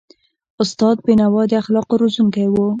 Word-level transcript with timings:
استاد 0.63 0.97
بینوا 1.05 1.41
د 1.47 1.51
اخلاقو 1.61 1.93
روزونکی 2.01 2.47
و. 2.49 2.55